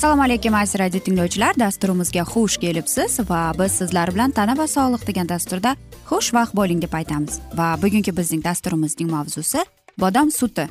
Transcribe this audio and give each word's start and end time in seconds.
assalomu 0.00 0.22
alaykum 0.22 0.54
aziz 0.54 0.80
radio 0.80 1.00
tinglovchilar. 1.00 1.54
Dasturimizga 1.58 2.22
xush 2.24 2.56
kelibsiz 2.56 3.18
va 3.30 3.52
biz 3.58 3.72
sizlar 3.72 4.08
bilan 4.14 4.30
tana 4.30 4.54
va 4.58 4.66
sog'liq 4.66 5.06
degan 5.06 5.28
dasturda 5.28 5.74
xushvaqt 6.10 6.56
bo'ling 6.56 6.80
deb 6.82 6.92
aytamiz. 6.92 7.36
Va 7.54 7.76
bugungi 7.82 8.16
bizning 8.16 8.44
dasturimizning 8.44 9.10
mavzusi 9.10 9.64
bodom 9.98 10.30
suti. 10.30 10.66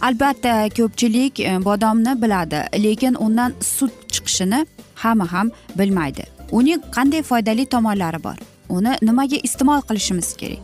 Albatta 0.00 0.68
ko'pchilik 0.76 1.40
e, 1.40 1.56
bodomni 1.64 2.22
biladi 2.22 2.60
lekin 2.84 3.16
undan 3.26 3.54
sut 3.60 3.92
chiqishini 4.12 4.66
hamma 4.94 5.32
ham 5.32 5.50
bilmaydi. 5.78 6.24
Uning 6.52 6.84
qanday 6.96 7.22
foydali 7.22 7.66
tomonlari 7.66 8.22
bor? 8.24 8.53
Uni 8.78 8.94
nimaga 9.02 9.38
iste'mol 9.48 9.82
qilishimiz 9.88 10.30
kerak? 10.40 10.62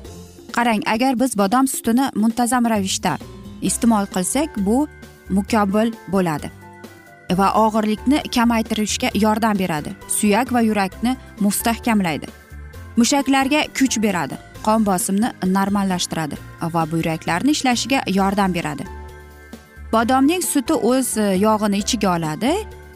Qarang 0.57 0.83
agar 0.95 1.19
biz 1.21 1.37
bodom 1.39 1.67
sutini 1.75 2.11
muntazam 2.23 2.67
ravishda 2.73 3.19
iste'mol 3.63 4.07
qilsak 4.15 4.59
bu 4.67 4.87
mukobil 5.37 5.95
bo'ladi 6.15 6.51
va 7.39 7.49
og'irlikni 7.65 8.23
kamaytirishga 8.35 9.11
yordam 9.15 9.59
beradi. 9.59 9.95
Suyak 10.09 10.53
va 10.53 10.61
yurakni 10.61 11.17
mustahkamlaydi. 11.41 12.27
Mushaklarga 12.97 13.61
kuch 13.79 13.99
beradi 14.03 14.39
qon 14.65 14.85
bosimni 14.87 15.31
normallashtiradi 15.57 16.37
va 16.75 16.83
buyraklarni 16.93 17.55
ishlashiga 17.57 18.03
yordam 18.19 18.55
beradi. 18.55 18.85
Bodomning 19.93 20.43
suti 20.43 20.75
o'z 20.75 21.17
e, 21.19 21.23
yog'ini 21.47 21.79
ichiga 21.83 22.15
oladi 22.17 22.53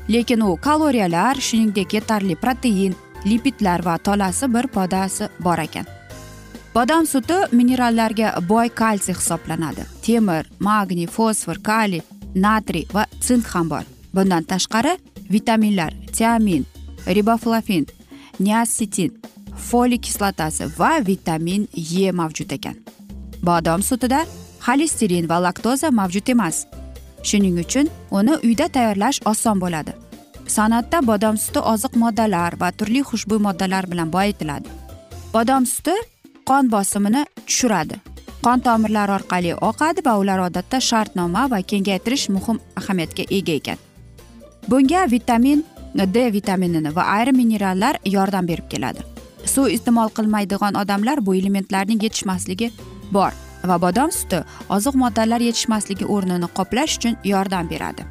lekin 0.09 0.41
u 0.41 0.57
kaloriyalar 0.67 1.41
shuningdek 1.47 1.95
yetarli 1.95 2.37
protein 2.37 2.95
lipidlar 3.27 3.85
va 3.85 3.99
tolasi 3.99 4.55
bir 4.55 4.67
podasi 4.67 5.29
bor 5.41 5.59
ekan. 5.59 5.87
Bodom 6.75 7.07
suti 7.07 7.35
minerallarga 7.53 8.35
boy 8.49 8.69
kalsiy 8.69 9.15
hisoblanadi. 9.15 9.85
Temir 10.03 10.51
magniy 10.61 11.07
fosfor 11.07 11.63
kaliy 11.63 12.03
natriy 12.35 12.87
va 12.95 13.07
sink 13.21 13.47
ham 13.55 13.71
bor. 13.71 13.85
Bundan 14.15 14.43
tashqari 14.43 14.99
vitaminlar 15.31 15.95
tiamin 16.13 16.67
riboflavin 17.07 17.87
niasitin 18.41 19.21
foliy 19.57 19.99
kislotasi 19.99 20.65
va 20.79 21.01
vitamin 21.07 21.69
e 21.75 22.13
mavjud 22.13 22.53
ekan. 22.53 22.77
Bodom 23.43 23.83
sutida 23.83 24.27
xolesterin 24.67 25.29
va 25.29 25.39
laktoza 25.43 25.91
mavjud 25.91 26.29
emas. 26.29 26.67
Shuning 27.23 27.59
uchun 27.59 27.89
uni 28.11 28.35
uyda 28.45 28.69
tayyorlash 28.69 29.21
oson 29.25 29.61
bo'ladi. 29.61 30.04
San'atda 30.47 31.01
bodom 31.07 31.37
suti 31.37 31.59
oziq 31.59 31.97
moddalar 31.97 32.57
va 32.61 32.71
turli 32.73 33.03
xushbo'y 33.11 33.41
moddalar 33.47 33.91
bilan 33.91 34.13
boyitiladi. 34.13 34.69
Bodom 35.35 35.67
suti 35.67 35.95
qon 36.49 36.71
bosimini 36.71 37.25
tushiradi. 37.47 37.97
Qon 38.45 38.61
tomirlari 38.61 39.13
orqali 39.19 39.55
oqadi 39.71 40.05
va 40.07 40.19
ular 40.23 40.39
odatda 40.49 40.81
shartnoma 40.81 41.51
va 41.51 41.63
kengaytirish 41.71 42.29
muhim 42.37 42.61
ahamiyatga 42.81 43.25
ega 43.39 43.53
ekan. 43.61 43.79
Bunga 44.69 45.07
vitamin 45.11 45.65
d 45.95 46.33
vitaminini 46.33 46.97
va 46.97 47.03
ayrim 47.17 47.37
minerallar 47.37 47.95
yordam 48.05 48.47
berib 48.47 48.69
keladi. 48.69 49.01
Suv 49.45 49.69
iste'mol 49.77 50.09
qilmaydigan 50.17 50.77
odamlar 50.83 51.27
bu 51.27 51.35
elementlarning 51.41 52.03
yetishmasligi 52.03 52.71
bor 53.13 53.33
va 53.69 53.77
bodom 53.81 54.11
suti 54.13 54.43
oziq 54.77 54.95
moddalar 55.03 55.41
yetishmasligi 55.41 56.05
o'rnini 56.05 56.49
qoplash 56.59 56.99
uchun 56.99 57.17
yordam 57.25 57.71
beradi. 57.71 58.05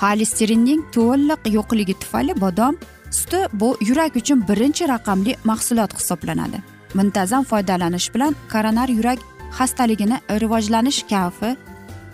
Xolesterinning 0.00 0.82
to'liq 0.96 1.40
yo'qligi 1.56 1.94
tufayli 2.02 2.40
bodom 2.40 2.74
suti 3.18 3.40
bu 3.60 3.68
yurak 3.88 4.16
uchun 4.20 4.38
birinchi 4.48 4.88
raqamli 4.88 5.32
mahsulot 5.44 5.92
hisoblanadi. 5.98 6.58
Muntazam 6.94 7.44
foydalanish 7.50 8.08
bilan 8.14 8.32
koronar 8.52 8.88
yurak 8.88 9.18
xastaligini 9.58 10.16
rivojlanish 10.42 11.00
kafi 11.12 11.56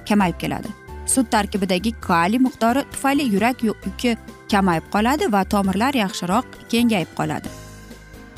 kamayib 0.08 0.38
keladi. 0.42 0.68
Sut 1.06 1.30
tarkibidagi 1.30 1.90
kaliy 2.08 2.40
miqdori 2.46 2.82
tufayli 2.92 3.24
yurak 3.34 3.62
yuki 3.68 4.16
kamayib 4.52 4.86
qoladi 4.94 5.32
va 5.32 5.44
tomirlar 5.44 5.94
yaxshiroq 5.94 6.46
kengayib 6.72 7.10
qoladi. 7.18 7.48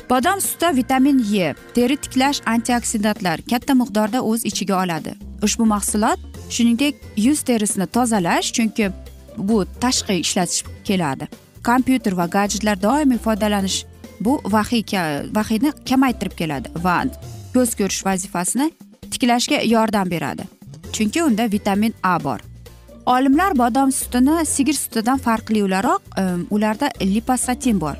Bodom 0.09 0.41
sutida 0.41 0.75
vitamin 0.75 1.17
e 1.45 1.53
teri 1.75 1.97
tiklash 2.03 2.39
antioksidantlar 2.53 3.37
katta 3.51 3.73
miqdorda 3.81 4.19
o'z 4.29 4.45
ichiga 4.49 4.75
oladi. 4.83 5.11
Ushbu 5.45 5.65
mahsulot 5.65 6.19
shuningdek 6.55 6.95
yuz 7.17 7.39
terisini 7.41 7.87
tozalash 7.95 8.47
chunki 8.55 8.91
bu 9.39 9.65
tashqi 9.81 10.19
ishlatish 10.23 10.63
keladi. 10.83 11.27
Kompyuter 11.63 12.13
va 12.17 12.25
gadjetlar 12.25 12.81
doimiy 12.81 13.17
foydalanish 13.17 13.85
bu 14.19 14.41
vahiy 14.45 14.83
vahiyni 15.35 15.71
kamaytirib 15.89 16.35
keladi 16.41 16.69
va 16.83 17.03
ko'z 17.53 17.75
ko'rish 17.79 18.05
vazifasini 18.05 18.71
tiklashga 19.11 19.61
yordam 19.65 20.11
beradi. 20.11 20.43
Chunki 20.93 21.23
unda 21.23 21.51
vitamin 21.51 21.93
a 22.03 22.23
bor. 22.23 22.39
Olimlar 23.05 23.57
bodom 23.57 23.91
sutini 23.91 24.45
sigir 24.45 24.73
sutidan 24.73 25.17
farqli 25.17 25.63
o'laroq 25.63 26.01
ularda 26.49 26.91
liposatin 27.01 27.81
bor. 27.81 27.95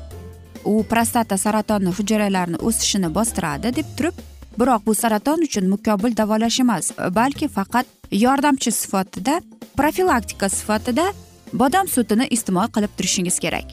U 0.64 0.82
prostata 0.90 1.38
saratoni 1.38 1.88
hujayralarini 1.98 2.56
o'sishini 2.56 3.14
bostiradi 3.14 3.76
deb 3.76 3.88
turib 3.96 4.14
biroq 4.58 4.86
bu 4.86 4.94
saraton 4.94 5.42
uchun 5.46 5.68
mukobil 5.72 6.16
davolash 6.16 6.60
emas 6.60 6.92
balki 7.18 7.48
faqat 7.48 7.86
yordamchi 8.12 8.70
sifatida 8.72 9.40
profilaktika 9.76 10.48
sifatida 10.48 11.06
bodom 11.52 11.88
sutini 11.88 12.26
iste'mol 12.30 12.68
qilib 12.74 12.92
turishingiz 12.96 13.38
kerak. 13.38 13.64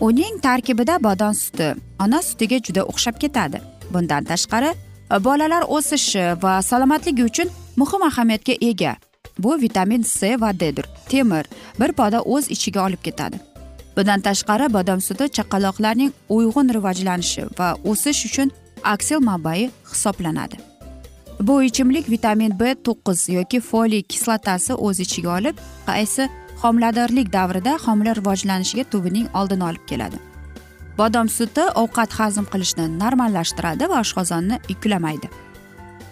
Uning 0.00 0.40
tarkibida 0.42 1.02
bodom 1.02 1.34
suti 1.34 1.74
ona 2.00 2.22
sutiga 2.22 2.58
juda 2.66 2.82
o'xshab 2.82 3.20
ketadi. 3.20 3.60
Bundan 3.92 4.24
tashqari 4.24 4.74
bolalar 5.26 5.64
o'sishi 5.68 6.24
va 6.42 6.62
salomatligi 6.62 7.24
uchun 7.24 7.48
muhim 7.76 8.02
ahamiyatga 8.10 8.54
ega. 8.60 8.96
Bu 9.38 9.60
vitamin 9.60 10.02
c 10.02 10.40
va 10.40 10.52
ddir 10.52 10.86
temir 11.08 11.44
bir 11.80 11.92
poda 11.92 12.22
o'z 12.22 12.50
ichiga 12.50 12.86
olib 12.86 13.02
ketadi. 13.02 13.36
Bundan 13.96 14.20
tashqari 14.20 14.72
bodom 14.72 15.00
suti 15.00 15.24
chaqaloqlarning 15.36 16.12
uyg'un 16.28 16.68
rivojlanishi 16.76 17.42
va 17.58 17.76
o'sish 17.84 18.26
uchun 18.28 18.50
aksil 18.82 19.18
manbai 19.18 19.70
hisoblanadi. 19.90 20.56
Bu 21.40 21.62
ichimlik 21.62 22.10
vitamin 22.10 22.60
b 22.60 22.74
to'qqiz 22.86 23.28
yoki 23.28 23.60
foliy 23.60 24.02
kislotasi 24.02 24.72
o'z 24.86 25.00
ichiga 25.00 25.30
olib 25.38 25.56
qaysi 25.86 26.28
homiladorlik 26.64 27.32
davrida 27.32 27.78
homila 27.86 28.14
rivojlanishiga 28.16 28.84
tubining 28.92 29.26
oldini 29.34 29.64
olib 29.64 29.84
keladi. 29.86 30.18
Bodom 30.98 31.28
suti 31.28 31.64
ovqat 31.82 32.12
hazm 32.18 32.46
qilishni 32.52 32.86
normallashtiradi 33.02 33.88
va 33.90 34.00
oshqozonni 34.04 34.60
yuklamaydi. 34.68 35.28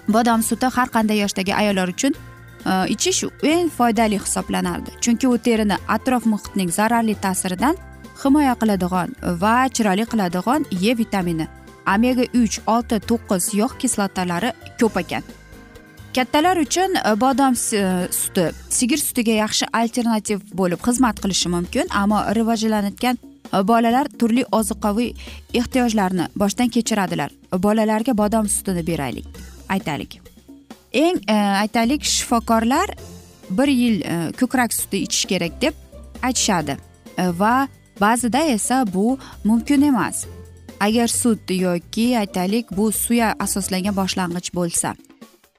Bodom 0.09 0.43
suti 0.43 0.69
har 0.77 0.89
qanday 0.97 1.23
yoshdagi 1.23 1.55
ayollar 1.61 1.89
uchun 1.95 2.13
e, 2.15 2.73
ichish 2.95 3.25
eng 3.55 3.71
foydali 3.79 4.19
hisoblanardi. 4.25 4.91
Chunki 5.01 5.29
u 5.29 5.39
terini 5.39 5.77
atrof 5.97 6.27
muhitning 6.27 6.71
zararli 6.79 7.15
ta'siridan 7.25 7.77
himoya 8.25 8.55
qiladigan 8.61 9.15
va 9.43 9.57
chiroyli 9.77 10.07
qiladigan 10.13 10.67
e 10.91 10.97
vitamini 11.01 11.47
omega 11.95 12.25
uch 12.43 12.59
olti 12.75 13.01
to'qqiz 13.11 13.55
yog' 13.61 13.79
kislotalari 13.83 14.51
ko'p 14.81 15.01
ekan. 15.05 15.23
Kattalar 16.15 16.57
uchun 16.57 16.95
e, 16.97 17.21
bodom 17.21 17.55
e, 17.55 18.09
suti 18.13 18.49
sigir 18.71 19.01
sutiga 19.01 19.37
yaxshi 19.39 19.67
alternativ 19.73 20.43
bo'lib 20.55 20.81
xizmat 20.85 21.21
qilishi 21.25 21.49
mumkin 21.53 21.89
ammo 22.03 22.19
rivojlanayotgan 22.37 23.19
e, 23.19 23.63
bolalar 23.69 24.11
turli 24.21 24.45
ozuqaviy 24.59 25.15
ehtiyojlarni 25.55 26.29
boshdan 26.37 26.69
kechiradilar. 26.69 27.31
Bolalarga 27.53 28.17
bodom 28.17 28.49
sutini 28.49 28.87
beraylik 28.87 29.27
aytaylik. 29.69 30.21
Eng 30.93 31.23
e, 31.29 31.37
aytaylik 31.63 32.05
shifokorlar 32.05 32.93
bir 33.51 33.69
yil 33.69 34.03
e, 34.03 34.19
ko'krak 34.41 34.75
suti 34.75 35.05
ichish 35.07 35.25
kerak 35.31 35.57
deb 35.63 35.75
aytishadi. 36.23 36.77
E, 37.17 37.25
va 37.39 37.69
ba'zida 38.01 38.45
esa 38.57 38.85
bu 38.95 39.19
mumkin 39.45 39.89
emas. 39.89 40.27
Agar 40.81 41.09
sut 41.09 41.51
yoki 41.51 42.19
aytaylik 42.19 42.77
bu 42.77 42.93
suya 42.93 43.33
asoslangan 43.39 43.97
boshlang'ich 43.97 44.53
bo'lsa 44.55 44.95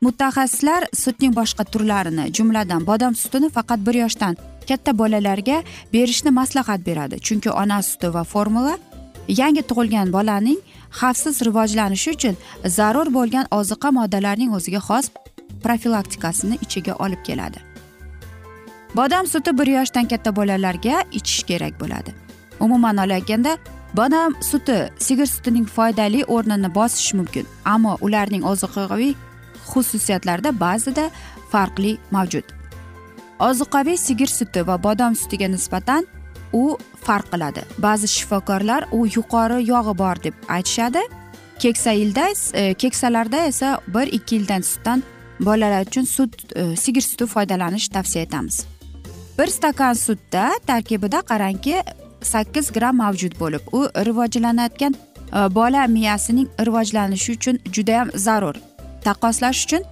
mutaxassislar 0.05 0.83
sutning 1.03 1.33
boshqa 1.39 1.63
turlarini 1.73 2.25
jumladan 2.37 2.81
bodom 2.89 3.13
sutini 3.21 3.49
faqat 3.57 3.79
bir 3.87 3.95
yoshdan 4.03 4.33
katta 4.69 4.91
bolalarga 5.01 5.57
berishni 5.93 6.31
maslahat 6.39 6.85
beradi. 6.87 7.15
Chunki 7.27 7.49
ona 7.51 7.81
suti 7.89 8.13
va 8.13 8.23
formula 8.23 8.75
yangi 9.41 9.63
tug'ilgan 9.69 10.13
bolaning 10.17 10.59
xavfsiz 10.99 11.35
rivojlanishi 11.47 12.09
uchun 12.17 12.35
zarur 12.77 13.07
bo'lgan 13.17 13.45
oziqa 13.59 13.89
moddalarining 13.99 14.51
o'ziga 14.57 14.81
xos 14.87 15.05
profilaktikasini 15.63 16.55
ichiga 16.65 16.93
olib 17.05 17.21
keladi. 17.27 17.59
Bodom 18.97 19.25
suti 19.33 19.57
bir 19.59 19.67
yoshdan 19.77 20.05
katta 20.11 20.35
bolalarga 20.39 20.95
ichish 21.19 21.43
kerak 21.49 21.73
bo'ladi. 21.81 22.11
Umuman 22.59 22.97
olganda 22.97 23.57
bodom 23.97 24.31
suti 24.49 24.77
sigir 25.05 25.25
sutining 25.25 25.67
foydali 25.75 26.23
o'rnini 26.35 26.69
bosishi 26.75 27.13
mumkin 27.19 27.45
ammo 27.65 27.97
ularning 28.01 28.43
ozuqaviy 28.51 29.13
xususiyatlarida 29.71 30.59
ba'zida 30.59 31.09
farqli 31.51 31.97
mavjud. 32.11 32.43
Ozuqaviy 33.39 33.97
sigir 33.97 34.27
suti 34.27 34.67
va 34.67 34.83
bodom 34.83 35.15
sutiga 35.15 35.47
nisbatan 35.47 36.05
u 36.53 36.77
farq 37.01 37.31
qiladi. 37.31 37.61
Ba'zi 37.77 38.07
shifokorlar 38.07 38.87
u 38.91 39.05
yuqori 39.07 39.59
yog'i 39.69 39.97
bor 39.97 40.23
deb 40.23 40.33
aytishadi. 40.55 41.01
Keksa 41.59 41.91
yilda 41.91 42.27
e, 42.53 42.73
keksalarda 42.73 43.45
esa 43.45 43.79
bir 43.87 44.07
ikki 44.07 44.35
yildan 44.35 44.61
sutdan 44.61 45.03
bolalar 45.39 45.85
uchun 45.87 46.03
sut 46.03 46.55
e, 46.55 46.75
sigir 46.75 47.01
suti 47.01 47.25
foydalanish 47.25 47.87
tavsiya 47.87 48.23
etamiz. 48.23 48.65
Bir 49.37 49.47
stakan 49.47 49.93
sutda 49.93 50.51
tarkibida 50.67 51.21
qarangki 51.21 51.83
sakkiz 52.21 52.71
gramm 52.71 52.97
mavjud 52.97 53.39
bo'lib 53.39 53.61
u 53.71 53.85
rivojlanayotgan 54.05 54.93
e, 54.93 55.55
bola 55.55 55.87
miyasining 55.87 56.49
rivojlanishi 56.59 57.31
uchun 57.31 57.59
judayam 57.73 58.09
zarur. 58.15 58.55
Taqqoslash 59.07 59.65
uchun 59.65 59.83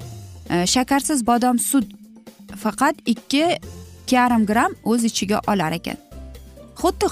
e, 0.50 0.66
shakarsiz 0.74 1.26
bodom 1.28 1.60
sut 1.60 1.86
faqat 2.64 2.96
ikki 3.06 3.46
yarim 4.12 4.46
gramm 4.46 4.74
o'z 4.84 5.04
ichiga 5.10 5.42
olar 5.48 5.72
ekan. 5.80 5.98
Xuddi 6.82 7.08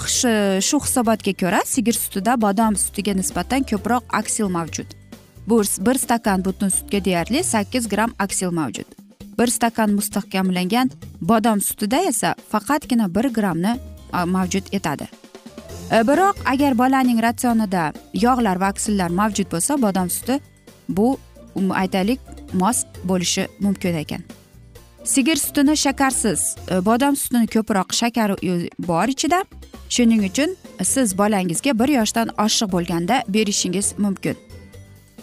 shu 0.68 0.78
hisobotga 0.84 1.32
ko'ra 1.42 1.60
sigir 1.66 1.96
sutida 2.02 2.34
bodom 2.44 2.76
sutiga 2.76 3.12
nisbatan 3.20 3.62
ko'proq 3.70 4.02
aksil 4.20 4.48
mavjud. 4.56 4.88
Bu 5.48 5.62
bir 5.86 5.96
stakan 6.04 6.44
butun 6.44 6.68
sutga 6.68 7.04
deyarli 7.04 7.44
sakkiz 7.44 7.88
gramm 7.88 8.12
aksil 8.18 8.50
mavjud. 8.50 8.88
Bir 9.38 9.46
stakan 9.46 9.94
mustahkamlangan 9.98 10.90
bodom 11.20 11.60
sutida 11.60 11.98
esa 12.10 12.34
faqatgina 12.52 13.14
bir 13.14 13.26
grammni 13.36 13.72
e, 14.14 14.24
mavjud 14.24 14.72
etadi. 14.72 15.08
E, 15.92 16.02
biroq 16.08 16.36
agar 16.52 16.78
bolaning 16.78 17.22
ratsionida 17.22 17.92
yog'lar 18.14 18.60
va 18.60 18.68
aksillar 18.74 19.10
mavjud 19.20 19.48
bo'lsa 19.54 19.82
bodom 19.82 20.10
suti 20.10 20.40
bu 20.88 21.18
Um 21.54 21.70
aytaylik 21.70 22.20
mos 22.52 22.84
bo'lishi 23.04 23.48
mumkin 23.60 23.94
ekan. 23.94 24.22
Sigir 25.04 25.36
sutini 25.36 25.76
shakarsiz 25.76 26.56
e, 26.70 26.84
bodom 26.84 27.16
sutini 27.16 27.46
ko'proq 27.46 27.92
shakari 27.92 28.70
bor 28.78 29.08
ichida. 29.08 29.44
Shuning 29.88 30.24
uchun 30.30 30.56
siz 30.82 31.18
bolangizga 31.18 31.78
bir 31.78 31.88
yoshdan 31.88 32.28
oshiq 32.44 32.72
bo'lganda 32.72 33.22
berishingiz 33.28 33.94
mumkin. 33.98 34.36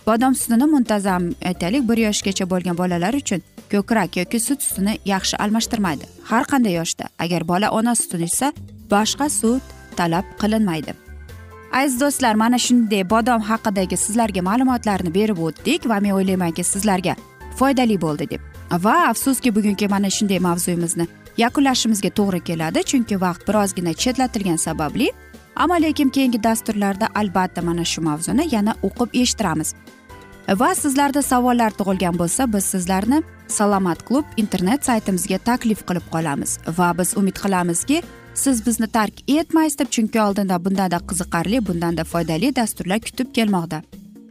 Bodom 0.07 0.35
sutini 0.35 0.65
muntazam 0.65 1.23
aytaylik 1.45 1.89
bir 1.89 1.97
yoshgacha 1.97 2.49
bo'lgan 2.49 2.77
bolalar 2.77 3.13
uchun 3.13 3.41
ko'krak 3.71 4.17
yoki 4.17 4.39
sut 4.39 4.61
sutini 4.61 4.99
yaxshi 5.05 5.37
almashtirmaydi 5.43 6.05
har 6.23 6.43
qanday 6.51 6.73
yoshda. 6.79 7.05
Agar 7.19 7.47
bola 7.47 7.71
ona 7.71 7.95
sutini 7.95 8.23
ichsa 8.23 8.53
boshqa 8.91 9.29
sut 9.29 9.63
talab 9.97 10.25
qilinmaydi. 10.41 11.06
Aziz 11.77 11.99
do'stlar 12.01 12.35
mana 12.35 12.57
shunday 12.57 13.03
bodom 13.09 13.41
haqidagi 13.49 13.97
sizlarga 13.97 14.41
ma'lumotlarni 14.49 15.11
berib 15.17 15.39
o'tdik 15.47 15.89
va 15.89 15.97
men 16.05 16.13
o'ylaymanki 16.17 16.63
sizlarga 16.73 17.13
foydali 17.59 17.97
bo'ldi 18.05 18.29
deb. 18.31 18.41
Va 18.85 18.95
afsuski 19.09 19.55
bugungi 19.55 19.87
mana 19.93 20.09
shunday 20.17 20.39
mavzuyimizni 20.47 21.07
yakunlashimizga 21.43 22.09
to'g'ri 22.19 22.41
keladi 22.49 22.83
chunki 22.91 23.21
vaqt 23.25 23.47
birozgina 23.49 23.93
chetlatilgani 24.03 24.61
sababli. 24.67 25.07
Ammo 25.55 25.77
lekin 25.85 26.09
keyingi 26.15 26.43
dasturlarda 26.43 27.07
albatta 27.21 27.61
mana 27.61 27.85
shu 27.91 28.01
mavzuni 28.09 28.43
yana 28.55 28.73
o'qib 28.87 29.09
eshittiramiz. 29.21 29.73
Va 30.61 30.69
sizlarda 30.83 31.21
savollar 31.31 31.71
tug'ilgan 31.79 32.15
bo'lsa 32.21 32.53
biz 32.53 32.65
sizlarni 32.73 33.23
salomat 33.47 33.99
klub 34.07 34.25
internet 34.43 34.85
saytimizga 34.89 35.37
taklif 35.49 35.81
qilib 35.87 36.05
qolamiz. 36.13 36.59
Va 36.77 36.89
biz 36.99 37.17
umid 37.17 37.37
qilamizki 37.43 38.01
siz 38.37 38.65
bizni 38.65 38.87
tark 38.87 39.13
etmaysiz 39.27 39.79
deb 39.79 39.89
chunki 39.95 40.21
oldinda 40.21 40.57
bundanda 40.65 40.99
qiziqarli 41.09 41.61
bundanda 41.67 42.03
foydali 42.03 42.55
dasturlar 42.55 42.99
kutib 42.99 43.33
kelmoqda. 43.37 43.81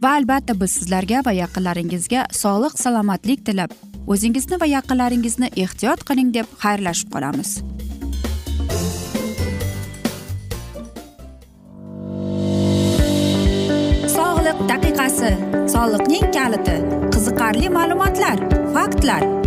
Va 0.03 0.13
albatta 0.19 0.55
biz 0.61 0.71
sizlarga 0.79 1.21
va 1.25 1.33
yaqinlaringizga 1.43 2.25
sog'lik 2.41 2.79
salomatlik 2.79 3.45
tilab 3.45 3.71
o'zingizni 4.07 4.59
va 4.61 4.69
yaqinlaringizni 4.75 5.49
ehtiyot 5.63 6.05
qiling 6.09 6.29
deb 6.37 6.53
xayrlashib 6.63 7.11
qolamiz. 7.15 7.51
Sog'liq 14.17 14.63
daqiqasi. 14.71 15.33
Soliqning 15.75 16.31
kaliti. 16.37 16.77
Qiziqarli 17.13 17.75
ma'lumotlar 17.79 18.37
faktlar. 18.77 19.46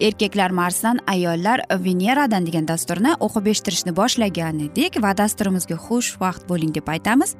erkaklar 0.00 0.50
marsdan 0.50 0.98
ayollar 1.06 1.60
veneradan 1.84 2.46
degan 2.46 2.68
dasturni 2.68 3.14
o'qib 3.20 3.46
eshittirishni 3.52 3.92
boshlagan 3.96 4.60
edik 4.66 4.98
va 5.02 5.12
dasturimizga 5.16 5.76
xush 5.86 6.16
vaqt 6.20 6.48
bo'ling 6.48 6.74
deb 6.74 6.88
aytamiz. 6.88 7.36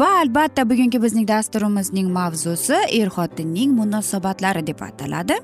Va 0.00 0.08
albatta 0.20 0.64
bugungi 0.70 1.02
bizning 1.02 1.28
dasturimizning 1.28 2.08
mavzusi 2.12 2.78
er 3.00 3.08
xotinning 3.16 3.74
munosabatlari 3.80 4.66
deb 4.66 4.80
ataladi. 4.80 5.36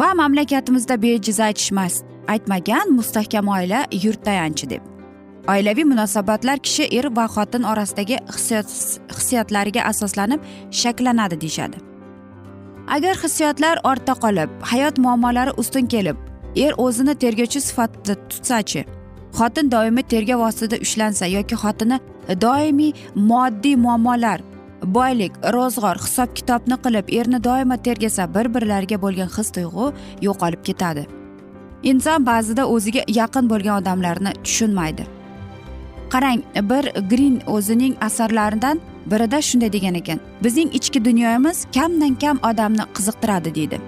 Va 0.00 0.14
mamlakatimizda 0.14 0.96
bejiz 1.02 1.40
aytishmas 1.40 2.02
aytmagan 2.28 2.94
mustahkam 2.98 3.48
oila 3.48 3.86
yurt 4.04 4.24
tayanchi 4.24 4.70
deb. 4.70 4.82
Oilaviy 5.48 5.84
munosabatlar 5.84 6.60
kishi 6.62 6.86
er 6.98 7.10
va 7.16 7.26
xotin 7.26 7.64
orasidagi 7.66 8.20
hissiyotlariga 8.30 9.82
asoslanib 9.90 10.40
shakllanadi 10.70 11.40
deyishadi. 11.40 11.91
Agar 12.88 13.16
hissiyotlar 13.22 13.78
ortda 13.84 14.14
qolib 14.24 14.50
hayot 14.72 14.98
muammolari 14.98 15.52
ustun 15.56 15.86
kelib 15.86 16.16
er 16.56 16.72
o'zini 16.86 17.14
tergovchi 17.14 17.60
sifatida 17.60 18.14
tutsachi 18.30 18.84
xotin 19.38 19.70
doimiy 19.74 20.08
tergov 20.12 20.40
ostida 20.48 20.76
ushlansa 20.86 21.26
yoki 21.26 21.54
xotini 21.64 22.00
doimiy 22.46 22.92
moddiy 23.14 23.76
muammolar 23.76 24.40
boylik 24.84 25.32
ro'zg'or 25.54 25.98
hisob 26.04 26.34
kitobni 26.34 26.76
qilib 26.84 27.10
erni 27.18 27.44
doimo 27.44 27.76
tergasa 27.76 28.26
bir 28.34 28.46
birlariga 28.54 28.98
bo'lgan 29.02 29.30
his 29.36 29.50
tuyg'u 29.56 29.92
yo'qolib 30.26 30.62
ketadi. 30.68 31.06
Inson 31.82 32.26
ba'zida 32.26 32.66
o'ziga 32.74 33.02
yaqin 33.08 33.50
bo'lgan 33.52 33.82
odamlarni 33.82 34.32
tushunmaydi. 34.44 35.06
Qarang 36.12 36.42
bir 36.70 36.84
grin 37.10 37.36
o'zining 37.46 37.94
asarlaridan 38.08 38.80
birida 39.06 39.42
shunday 39.42 39.72
degan 39.72 39.94
ekan 39.94 40.20
bizning 40.44 40.74
ichki 40.74 41.04
dunyomiz 41.04 41.66
kamdan 41.74 42.14
kam 42.14 42.38
odamni 42.50 42.84
qiziqtiradi 42.96 43.54
deydi. 43.54 43.80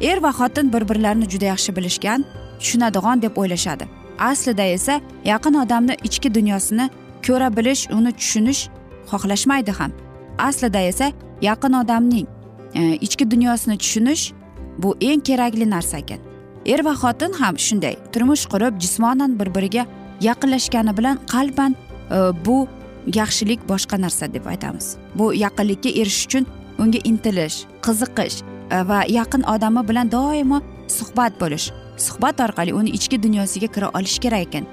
Er 0.00 0.22
va 0.22 0.30
xotin 0.30 0.72
bir 0.72 0.88
birlarini 0.88 1.30
juda 1.30 1.44
yaxshi 1.44 1.76
bilishgan 1.76 2.24
tushunadigan 2.60 3.22
deb 3.22 3.36
o'ylashadi. 3.36 3.84
Aslida 4.18 4.62
esa 4.62 5.00
yaqin 5.24 5.54
odamni 5.54 5.96
ichki 6.04 6.34
dunyosini 6.34 6.90
ko'ra 7.26 7.56
bilish 7.56 7.90
uni 7.90 8.12
tushunish 8.12 8.68
xohlashmaydi 9.10 9.72
ham. 9.78 9.92
Aslida 10.38 10.80
esa 10.80 11.12
yaqin 11.42 11.72
odamning 11.72 12.26
e, 12.74 12.94
ichki 12.94 13.30
dunyosini 13.30 13.78
tushunish 13.78 14.32
bu 14.78 14.96
eng 15.00 15.20
kerakli 15.20 15.70
narsa 15.70 15.98
ekan. 15.98 16.18
Er 16.66 16.84
va 16.84 16.92
xotin 17.02 17.32
ham 17.40 17.56
shunday 17.56 17.96
turmush 18.12 18.44
qurib 18.52 18.80
jismonan 18.80 19.38
bir 19.40 19.54
biriga 19.54 19.86
yaqinlashgani 20.20 20.96
bilan 20.98 21.18
qalban 21.32 21.72
e, 22.10 22.18
bu 22.46 22.68
yaxshilik 23.14 23.60
boshqa 23.68 24.00
narsa 24.00 24.32
deb 24.34 24.46
aytamiz. 24.46 24.96
Bu 25.14 25.34
yaqinlikka 25.34 25.88
erishish 26.00 26.26
uchun 26.26 26.46
unga 26.78 27.00
intilish 27.04 27.64
qiziqish 27.86 28.42
e, 28.70 28.88
va 28.88 29.04
yaqin 29.08 29.42
odami 29.54 29.82
bilan 29.88 30.12
doimo 30.12 30.60
suhbat 30.88 31.40
bo'lish 31.40 31.70
suhbat 31.96 32.40
orqali 32.40 32.74
uni 32.74 32.90
ichki 32.90 33.22
dunyosiga 33.22 33.68
kira 33.74 33.90
olish 33.94 34.18
kerak 34.18 34.46
ekan. 34.48 34.66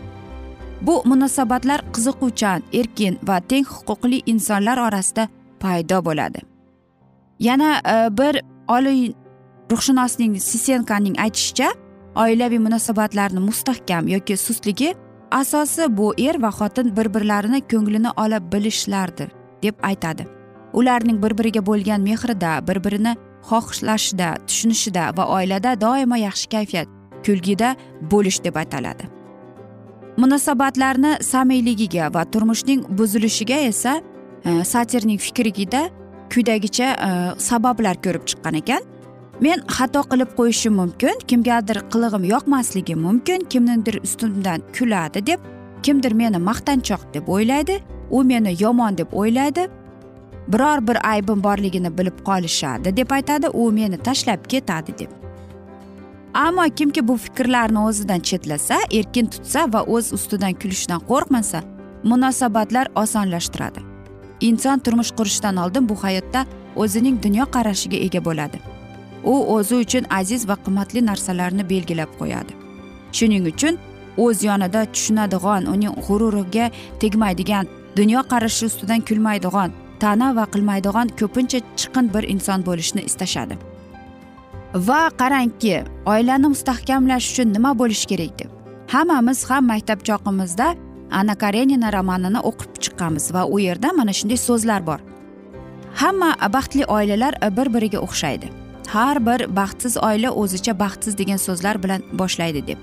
Bu 0.81 1.01
munosabatlar 1.05 1.81
qiziquvchan 1.95 2.63
erkin 2.73 3.19
va 3.27 3.39
teng 3.39 3.65
huquqli 3.65 4.21
insonlar 4.25 4.77
orasida 4.77 5.27
paydo 5.59 6.05
bo'ladi. 6.05 6.39
Yana 7.39 7.71
e, 7.93 8.17
bir 8.17 8.41
oliy 8.67 9.13
ruhshunosning 9.71 10.39
sisenkaning 10.39 11.15
aytishicha 11.19 11.69
oilaviy 12.15 12.59
munosabatlarni 12.59 13.39
mustahkam 13.39 14.07
yoki 14.07 14.37
sustligi 14.37 14.93
asosi 15.31 15.97
bu 15.97 16.13
er 16.17 16.41
va 16.41 16.49
xotin 16.49 16.95
bir 16.97 17.13
birlarini 17.13 17.61
ko'nglini 17.71 18.11
ola 18.17 18.39
bilishlardir 18.51 19.29
deb 19.63 19.75
aytadi. 19.83 20.27
Ularning 20.73 21.23
bir 21.23 21.37
biriga 21.37 21.65
bo'lgan 21.65 22.01
mehrida 22.01 22.67
bir 22.67 22.83
birini 22.83 23.15
xohishlashida 23.49 24.35
tushunishida 24.47 25.17
va 25.17 25.25
oilada 25.37 25.81
doimo 25.81 26.15
yaxshi 26.15 26.49
kayfiyat 26.49 26.87
kulgida 27.25 27.75
bo'lish 28.11 28.43
deb 28.43 28.55
ataladi. 28.55 29.03
Munosabatlarni 30.17 31.23
samiyligiga 31.23 32.13
va 32.13 32.25
turmushning 32.25 32.85
buzilishiga 32.97 33.55
esa 33.55 34.01
e, 34.45 34.63
satirning 34.63 35.19
fikrigida 35.19 35.89
quyidagicha 36.33 36.87
e, 37.07 37.09
sabablar 37.39 38.01
ko'rib 38.05 38.23
chiqqan 38.29 38.55
ekan. 38.61 38.81
Men 39.41 39.61
xato 39.77 40.01
qilib 40.11 40.31
qo'yishim 40.39 40.73
mumkin. 40.81 41.19
Kimgadir 41.29 41.77
qilig'im 41.93 42.23
yoqmasligi 42.33 42.95
mumkin. 42.95 43.45
Kimnidir 43.51 43.99
ustimdan 44.03 44.61
kuladi 44.77 45.25
deb 45.27 45.39
kimdir 45.83 46.11
meni 46.11 46.37
maqtanchoq 46.49 47.01
deb 47.13 47.27
o'ylaydi. 47.27 47.79
U 48.09 48.23
meni 48.23 48.55
yomon 48.63 48.97
deb 48.97 49.13
o'ylaydi. 49.13 49.67
Biror 50.47 50.87
bir 50.87 50.97
aybim 51.11 51.43
borligini 51.43 51.97
bilib 51.97 52.17
qolishadi 52.25 52.97
deb 52.97 53.11
aytadi. 53.11 53.47
U 53.53 53.71
meni 53.71 53.97
tashlab 53.97 54.45
ketadi 54.49 54.97
deb. 54.99 55.11
Ammo 56.33 56.65
kimki 56.75 57.07
bu 57.07 57.17
fikrlarni 57.17 57.79
o'zidan 57.79 58.19
chetlasa 58.19 58.77
erkin 58.91 59.25
tutsa 59.25 59.73
va 59.73 59.81
o'z 59.83 60.13
ustidan 60.13 60.53
kulishdan 60.53 61.01
qo'rqmasa 61.09 61.61
munosabatlar 62.03 62.87
osonlashtiradi. 62.95 63.79
Inson 64.41 64.79
turmush 64.79 65.11
qurishdan 65.17 65.55
oldin 65.63 65.89
bu 65.89 65.95
hayotda 66.03 66.45
o'zining 66.75 67.23
dunyoqarashiga 67.23 67.97
ega 68.07 68.25
bo'ladi. 68.25 68.76
U 69.23 69.33
o'zi 69.55 69.75
uchun 69.75 70.03
aziz 70.09 70.47
va 70.49 70.55
qimmatli 70.65 71.05
narsalarni 71.05 71.69
belgilab 71.69 72.11
qo'yadi. 72.19 72.53
Shuning 73.17 73.45
uchun 73.53 73.77
o'z 74.17 74.43
yonida 74.43 74.81
tushunadigan 74.93 75.63
uning 75.73 75.95
g'ururiga 76.07 76.65
tegmaydigan 77.01 77.65
dunyoqarashi 77.97 78.65
ustidan 78.69 79.01
kulmaydigan 79.09 79.71
ta'na 79.99 80.35
va 80.35 80.45
qilmaydigan 80.53 81.07
ko'pincha 81.19 81.59
chiqin 81.79 82.13
bir 82.13 82.23
inson 82.33 82.59
bo'lishni 82.67 83.01
istashadi. 83.09 83.55
Va 84.87 85.01
qarangki 85.21 85.75
oilani 86.13 86.47
mustahkamlash 86.53 87.31
uchun 87.31 87.53
nima 87.55 87.71
bo'lishi 87.81 88.05
kerak 88.11 88.33
deb. 88.39 88.49
Hammamiz 88.93 89.39
ham 89.49 89.63
maktab 89.71 89.99
choqimizda 90.09 90.67
ana 91.19 91.35
karenina 91.43 91.89
romanini 91.97 92.39
o'qib 92.49 92.71
chiqqanmiz 92.83 93.25
va 93.35 93.41
u 93.53 93.59
yerda 93.59 93.89
mana 93.99 94.13
shunday 94.19 94.39
so'zlar 94.47 94.81
bor. 94.89 94.99
Hamma 96.01 96.29
baxtli 96.55 96.85
oilalar 96.85 97.33
bir 97.57 97.67
biriga 97.75 97.99
o'xshaydi. 98.07 98.47
Har 98.87 99.25
bir 99.25 99.55
baxtsiz 99.55 99.97
oila 99.97 100.31
o'zicha 100.31 100.79
baxtsiz 100.79 101.17
degan 101.17 101.37
so'zlar 101.37 101.83
bilan 101.83 102.01
boshlaydi 102.19 102.67
deb. 102.67 102.77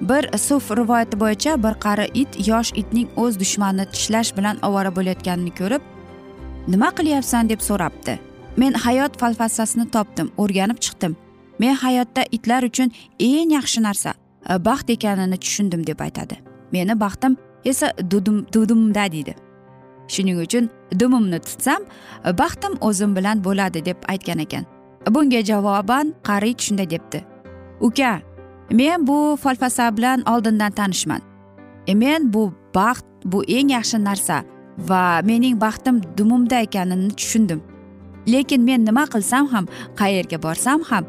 Bir 0.00 0.38
suf 0.38 0.70
rivoyati 0.70 1.20
bo'yicha 1.20 1.62
bir 1.64 1.74
qari 1.84 2.06
it 2.14 2.48
yosh 2.48 2.72
itning 2.80 3.08
o'z 3.16 3.40
dushmanini 3.40 3.86
tishlash 3.92 4.36
bilan 4.36 4.56
ovora 4.62 4.90
bo'layotganini 4.96 5.52
ko'rib 5.60 5.82
nima 6.68 6.90
qilyapsan? 6.98 7.48
deb 7.48 7.60
so'rabdi. 7.60 8.18
Men 8.56 8.72
hayot 8.72 9.18
falsafasini 9.20 9.90
topdim 9.90 10.30
o'rganib 10.36 10.78
chiqdim. 10.84 11.16
Men 11.58 11.74
hayotda 11.74 12.24
itlar 12.32 12.62
uchun 12.62 12.92
eng 13.18 13.50
yaxshi 13.56 13.82
narsa 13.82 14.14
e, 14.50 14.64
baxt 14.64 14.90
ekanini 14.90 15.36
tushundim 15.36 15.86
deb 15.86 16.00
aytadi. 16.00 16.36
Meni 16.72 17.00
baxtim 17.00 17.36
esa 17.64 17.92
dudum 18.10 18.46
dudumda 18.54 19.12
deydi. 19.12 19.34
Shuning 20.08 20.38
uchun 20.46 20.70
dumimni 21.00 21.38
tutsam 21.38 21.82
e, 22.24 22.38
baxtim 22.38 22.72
o'zim 22.80 23.16
bilan 23.16 23.44
bo'ladi 23.44 23.84
deb 23.84 23.96
aytgan 24.08 24.38
ekan. 24.38 24.75
Bunga 25.10 25.40
javoban 25.44 26.14
qari 26.22 26.54
shunday 26.58 26.90
debdi. 26.90 27.24
Uka 27.80 28.20
men 28.70 29.06
bu 29.06 29.36
falsafa 29.36 29.96
bilan 29.96 30.22
oldindan 30.28 30.72
tanishman. 30.72 31.20
E 31.86 31.94
men 31.94 32.32
bu 32.32 32.52
baxt 32.74 33.06
bu 33.24 33.44
eng 33.44 33.70
yaxshi 33.70 34.04
narsa 34.04 34.42
va 34.78 35.22
mening 35.22 35.60
baxtim 35.60 36.00
dumimda 36.16 36.60
ekanini 36.60 37.10
tushundim. 37.10 37.62
Lekin 38.28 38.62
men 38.64 38.84
nima 38.86 39.04
qilsam 39.06 39.46
ham 39.52 39.66
qayerga 39.96 40.42
borsam 40.42 40.82
ham 40.82 41.04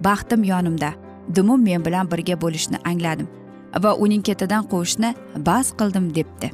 baxtim 0.00 0.44
yonimda. 0.44 0.92
Dumim 1.36 1.62
men 1.62 1.84
bilan 1.84 2.10
birga 2.10 2.40
bo'lishni 2.40 2.78
angladim 2.84 3.28
va 3.80 3.94
uning 3.94 4.22
ketidan 4.22 4.66
quvishni 4.68 5.14
bas 5.36 5.72
qildim 5.78 6.14
debdi. 6.14 6.50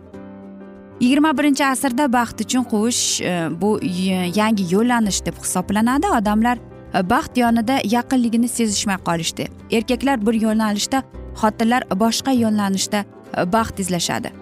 Yigirma 1.00 1.30
birinchi 1.38 1.64
asrda 1.64 2.12
baxt 2.12 2.40
uchun 2.42 2.64
quvish 2.64 3.22
e, 3.22 3.32
bu 3.60 3.78
e, 3.82 4.30
yangi 4.34 4.64
yo'llanish 4.74 5.20
deb 5.26 5.36
hisoblanadi 5.42 6.06
odamlar. 6.18 6.58
Э, 6.94 7.02
baxt 7.10 7.36
yonida 7.36 7.80
yaqinligini 7.84 8.48
sezishmay 8.48 8.98
qolishdi. 9.08 9.48
Erkaklar 9.70 10.26
bir 10.26 10.34
yo'nalishda 10.44 11.02
xotinlar 11.40 11.82
boshqa 12.02 12.32
yo'nalishda 12.32 13.04
e, 13.04 13.52
baxt 13.52 13.80
izlashadi. 13.84 14.32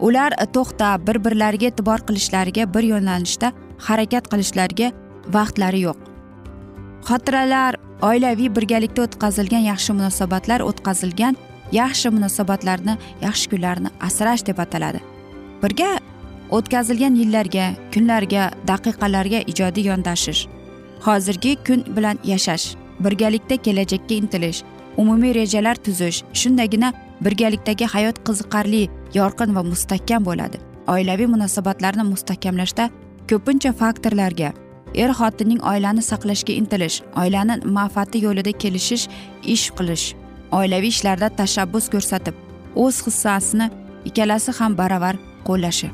Ular 0.00 0.32
to'xtab 0.54 1.06
bir 1.08 1.20
birlariga 1.24 1.66
e'tibor 1.70 2.00
qilishlariga 2.08 2.64
bir 2.74 2.84
yo'nalishda 2.92 3.52
harakat 3.88 4.30
qilishlariga 4.32 4.88
vaqtlari 5.36 5.80
yo'q. 5.86 5.98
Xotiralar 7.08 7.76
oilaviy 8.08 8.48
birgalikda 8.56 9.04
o'tkazilgan 9.06 9.68
yaxshi 9.72 9.92
munosabatlar 9.98 10.64
o'tkazilgan 10.70 11.36
yaxshi 11.80 12.14
munosabatlarni 12.16 12.96
yaxshi 13.26 13.52
kunlarni 13.52 13.92
asrash 14.08 14.46
deb 14.48 14.58
ataladi. 14.64 15.04
Birga 15.62 15.92
o'tkazilgan 16.56 17.14
yillarga 17.20 17.70
kunlarga 17.92 18.50
daqiqalarga 18.72 19.44
ijodiy 19.52 19.88
yondashish. 19.92 20.48
Hozirgi 21.06 21.56
kun 21.66 21.84
bilan 21.96 22.18
yashash 22.24 22.66
birgalikda 23.04 23.56
kelajakka 23.56 24.14
intilish 24.14 24.62
umumiy 24.96 25.34
rejalar 25.34 25.76
tuzish 25.76 26.22
shundagina 26.40 26.92
birgalikdagi 27.24 27.86
hayot 27.94 28.16
qiziqarli 28.26 28.82
yorqin 29.14 29.54
va 29.56 29.62
mustahkam 29.62 30.24
bo'ladi. 30.24 30.58
Oilaviy 30.94 31.26
munosabatlarni 31.34 32.04
mustahkamlashda 32.12 32.90
ko'pincha 33.30 33.72
faktorlarga 33.80 34.52
er 34.94 35.10
xotinning 35.18 35.60
oilani 35.72 36.02
saqlashga 36.10 36.52
intilish 36.60 37.02
oilani 37.22 37.54
manfaati 37.78 38.22
yo'lida 38.26 38.52
kelishish 38.62 39.08
ish 39.54 39.66
qilish 39.78 40.06
oilaviy 40.58 40.94
ishlarda 40.94 41.28
tashabbus 41.40 41.88
ko'rsatib 41.94 42.34
o'z 42.84 43.02
hissasini 43.06 43.70
ikkalasi 44.08 44.50
ham 44.58 44.78
baravar 44.80 45.16
qo'llashi. 45.48 45.90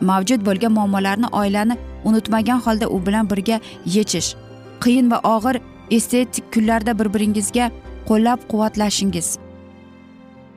Mavjud 0.00 0.40
bo'lgan 0.48 0.72
muammolarni 0.78 1.28
oilani 1.42 1.76
unutmagan 2.08 2.60
holda 2.66 2.86
u 2.88 3.00
bilan 3.06 3.30
birga 3.30 3.60
yechish. 3.96 4.34
Qiyin 4.82 5.10
va 5.12 5.18
og'ir 5.34 5.60
estetik 5.90 6.52
kunlarda 6.54 6.98
bir 6.98 7.12
biringizga 7.14 7.70
qo'llab 8.08 8.48
quvvatlashingiz 8.50 9.28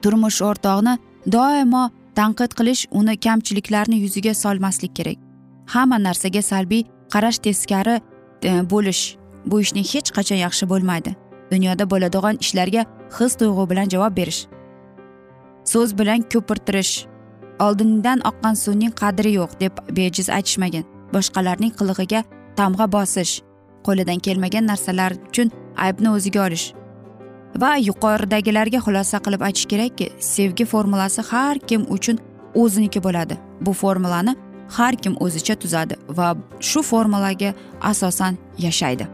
turmush 0.01 0.41
o'rtog'ini 0.49 0.97
doimo 1.35 1.83
tanqid 2.19 2.55
qilish 2.59 2.85
uni 2.99 3.15
kamchiliklarni 3.25 4.01
yuziga 4.03 4.33
solmaslik 4.33 4.95
kerak. 4.95 5.17
Hamma 5.73 5.97
narsaga 6.03 6.41
salbiy 6.41 6.83
qarash 7.13 7.39
teskari 7.45 7.95
e, 8.43 8.51
bo'lish 8.71 9.03
bu 9.45 9.61
ishning 9.65 9.87
hech 9.93 10.11
qachon 10.17 10.39
yaxshi 10.45 10.69
bo'lmaydi. 10.71 11.15
Dunyoda 11.51 11.89
bo'ladigan 11.91 12.41
ishlarga 12.45 12.85
his 13.17 13.35
tuyg'u 13.39 13.69
bilan 13.69 13.89
javob 13.93 14.17
berish. 14.19 14.41
So'z 15.71 15.97
bilan 15.99 16.21
ko'pirtirish. 16.33 16.93
Oldindan 17.65 18.19
oqqan 18.29 18.55
suvning 18.63 18.93
qadri 19.01 19.31
yo'q 19.39 19.59
deb 19.63 19.73
bejiz 19.97 20.29
aytishmagan 20.37 20.85
boshqalarning 21.13 21.73
qilig'iga 21.79 22.23
tamg'a 22.59 22.87
bosish 22.97 23.33
qo'lidan 23.87 24.19
kelmagan 24.25 24.65
narsalar 24.71 25.11
uchun 25.29 25.51
aybni 25.85 26.09
o'ziga 26.15 26.45
olish. 26.47 26.65
Va 27.61 27.71
yuqoridagilarga 27.89 28.79
xulosa 28.85 29.21
qilib 29.25 29.41
aytish 29.47 29.67
kerakki 29.71 30.09
sevgi 30.33 30.65
formulasi 30.73 31.21
har 31.31 31.55
kim 31.69 31.85
uchun 31.95 32.17
o'ziniki 32.63 33.03
bo'ladi. 33.03 33.37
Bu 33.61 33.73
formulani 33.73 34.35
har 34.77 34.95
kim 34.95 35.15
o'zicha 35.25 35.55
tuzadi 35.55 35.95
va 36.17 36.35
shu 36.59 36.83
formulaga 36.91 37.53
asosan 37.91 38.37
yashaydi. 38.65 39.07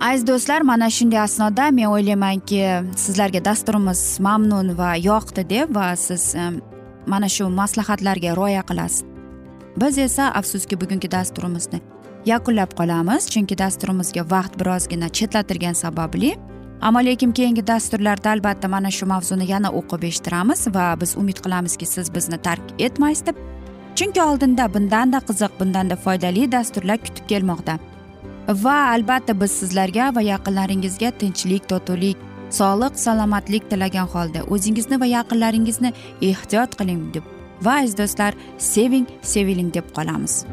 Aziz 0.00 0.26
do'stlar 0.28 0.60
mana 0.60 0.90
shunday 0.90 1.20
asnoda 1.20 1.70
men 1.70 1.86
o'ylaymanki 1.94 2.60
sizlarga 3.02 3.44
dasturimiz 3.44 4.00
mamnun 4.20 4.74
va 4.78 4.90
yoqdi 5.10 5.48
deb 5.50 5.74
va 5.76 5.86
siz 5.96 6.34
ehm, 6.34 6.58
mana 7.06 7.28
shu 7.28 7.48
maslahatlarga 7.60 8.36
rioya 8.36 8.62
qilasiz. 8.70 9.15
Biz 9.80 9.98
esa 9.98 10.30
afsuski 10.40 10.80
bugungi 10.80 11.10
dasturimizni 11.10 11.80
yakunlab 12.26 12.74
qolamiz 12.78 13.28
chunki 13.32 13.58
dasturimizga 13.58 14.22
vaqt 14.30 14.58
birozgina 14.60 15.08
chetlatilgani 15.08 15.74
sababli. 15.74 16.36
Ammo 16.80 17.00
lekin 17.04 17.32
keyingi 17.32 17.66
dasturlarda 17.66 18.30
albatta 18.30 18.68
mana 18.68 18.90
shu 18.90 19.06
mavzuni 19.06 19.46
yana 19.50 19.70
o'qib 19.80 20.02
eshittiramiz 20.08 20.66
va 20.76 20.86
biz 21.00 21.16
umid 21.16 21.38
qilamizki 21.44 21.86
siz 21.86 22.14
bizni 22.14 22.38
tark 22.38 22.64
etmaysiz 22.78 23.26
deb. 23.26 23.36
Chunki 23.96 24.22
oldinda 24.22 24.74
bundanda 24.74 25.18
qiziq 25.28 25.52
bundanda 25.60 25.96
foydali 25.96 26.52
dasturlar 26.52 26.98
kutib 27.04 27.28
kelmoqda. 27.32 27.78
Va 28.64 28.76
albatta 28.94 29.40
biz 29.40 29.52
sizlarga 29.60 30.10
va 30.16 30.26
yaqinlaringizga 30.32 31.10
tinchlik 31.20 31.68
totuvlik 31.68 32.26
sog'lik 32.58 32.98
salomatlik 33.06 33.70
tilagan 33.70 34.12
holda 34.14 34.44
o'zingizni 34.54 35.00
va 35.00 35.06
yaqinlaringizni 35.16 35.90
ehtiyot 36.32 36.78
qiling 36.78 37.08
deb 37.14 37.35
va 37.64 37.80
aziz 37.82 37.96
do'stlar 37.98 38.32
seving 38.58 39.06
seviling 39.22 39.70
deb 39.74 39.86
qolamiz. 39.96 40.44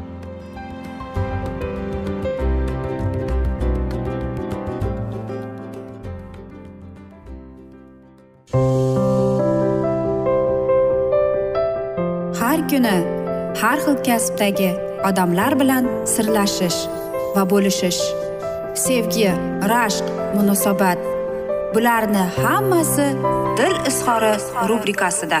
Har 12.40 12.58
kuni 12.70 12.96
har 13.62 13.78
xil 13.84 13.96
kasbdagi 14.08 14.70
odamlar 15.08 15.52
bilan 15.60 15.84
sirlashish 16.14 16.80
va 17.36 17.42
bo'lishish 17.52 18.02
sevgi 18.84 19.30
rashq 19.72 20.06
munosabat 20.36 20.98
bularni 21.74 22.24
hammasi 22.42 23.08
dil 23.58 23.74
izhori 23.90 24.34
rubrikasida. 24.68 25.40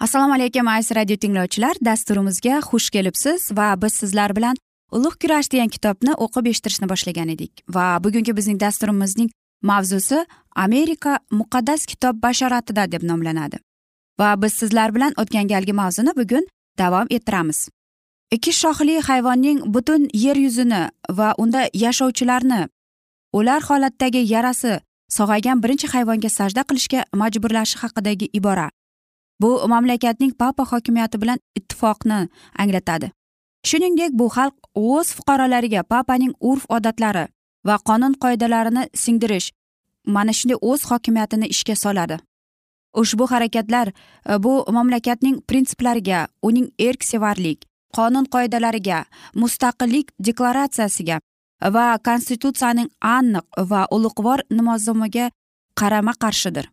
Assalomu 0.00 0.34
alaykum 0.34 0.68
aziz 0.68 0.96
radio 0.96 1.16
tinglovchilar. 1.16 1.76
Dasturimizga 1.84 2.60
xush 2.68 2.90
kelibsiz 2.90 3.50
va 3.52 3.82
biz 3.82 3.92
sizlar 3.92 4.36
bilan 4.36 4.56
ulug' 4.92 5.18
kurash 5.22 5.50
degan 5.52 5.68
kitobni 5.68 6.14
o'qib 6.24 6.46
eshittirishni 6.50 6.88
boshlagan 6.92 7.28
edik. 7.34 7.52
Va 7.68 8.04
bugungi 8.04 8.36
bizning 8.36 8.60
dasturimizning 8.60 9.30
mavzusi 9.62 10.24
amerika 10.56 11.18
muqaddas 11.30 11.86
kitob 11.86 12.22
bashoratida 12.22 12.92
deb 12.92 13.02
nomlanadi. 13.10 13.58
Va 14.20 14.30
biz 14.42 14.52
sizlar 14.52 14.94
bilan 14.94 15.12
o'tgan 15.20 15.52
galgi 15.52 15.72
mavzuni 15.72 16.16
bugun 16.16 16.48
davom 16.78 17.06
ettiramiz. 17.10 17.68
Ikki 18.30 18.52
shoxli 18.52 19.00
hayvonning 19.08 19.62
butun 19.74 20.08
yer 20.14 20.36
yuzini 20.36 20.82
va 21.10 21.34
unda 21.38 21.68
yashovchilarni 21.74 22.68
ular 23.32 23.62
holatdagi 23.68 24.24
yarasi 24.34 24.80
sog'aygan 25.16 25.62
birinchi 25.62 25.86
hayvonga 25.94 26.28
sajda 26.38 26.62
qilishga 26.68 27.00
majburlashi 27.12 27.78
haqidagi 27.82 28.30
ibora 28.32 28.70
bu 29.40 29.68
mamlakatning 29.68 30.32
papa 30.38 30.64
hokimiyati 30.64 31.22
bilan 31.22 31.38
ittifoqni 31.56 32.28
anglatadi. 32.58 33.10
Shuningdek 33.64 34.12
bu 34.12 34.26
xalq 34.36 34.54
o'z 34.74 35.14
fuqarolariga 35.16 35.82
papaning 35.82 36.32
urf 36.40 36.64
odatlari 36.68 37.28
va 37.66 37.76
qonun 37.88 38.14
qoidalarini 38.22 38.84
singdirish 38.94 39.48
mana 40.06 40.32
shunday 40.32 40.58
o'z 40.70 40.84
hokimiyatini 40.90 41.46
ishga 41.54 41.76
soladi. 41.76 42.16
Ushbu 43.00 43.30
harakatlar 43.30 43.88
e, 43.88 44.42
bu 44.42 44.64
mamlakatning 44.72 45.36
prinsiplariga 45.48 46.28
uning 46.42 46.68
erksevarlik 46.78 47.70
qonun 47.96 48.26
qoidalariga 48.34 49.04
mustaqillik 49.34 50.10
deklaratsiyasiga 50.26 51.20
va 51.76 51.98
konstitutsiyaning 52.08 52.88
aniq 53.00 53.46
va 53.70 53.86
ulug'vor 53.96 54.40
nimozumiga 54.50 55.30
qarama 55.80 56.14
qarshidir 56.22 56.70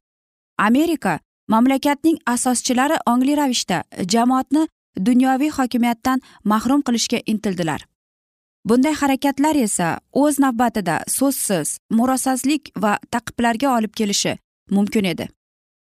amerika 0.57 1.19
mamlakatning 1.47 2.17
asoschilari 2.25 2.97
ongli 3.11 3.35
ravishda 3.37 3.83
jamoatni 4.13 4.67
dunyoviy 5.05 5.51
hokimiyatdan 5.57 6.21
mahrum 6.43 6.81
qilishga 6.81 7.19
intildilar. 7.25 7.85
Bunday 8.65 8.93
harakatlar 8.93 9.55
esa 9.55 9.99
o'z 10.13 10.39
navbatida 10.39 10.95
so'zsiz 11.07 11.77
murosasizlik 11.89 12.71
va 12.83 12.97
taqiblarga 13.11 13.77
olib 13.77 13.93
kelishi 13.99 14.37
mumkin 14.71 15.05
edi. 15.13 15.27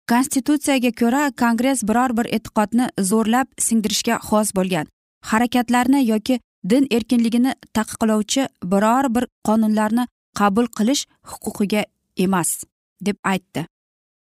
Konstitutsiyaga 0.10 0.92
ko'ra 1.02 1.24
kongress 1.42 1.84
biror 1.90 2.16
bir 2.18 2.28
e'tiqodni 2.38 2.86
zo'rlab 3.10 3.48
singdirishga 3.66 4.16
xos 4.28 4.54
bo'lgan 4.58 4.88
harakatlarni 5.32 6.06
yoki 6.12 6.40
din 6.70 6.88
erkinligini 6.92 7.54
taqiqlovchi 7.74 8.48
biror 8.72 9.10
bir 9.16 9.28
qonunlarni 9.48 10.08
qabul 10.40 10.72
qilish 10.78 11.04
huquqiga 11.32 11.84
emas 12.18 12.64
deb 13.02 13.18
aytdi. 13.24 13.66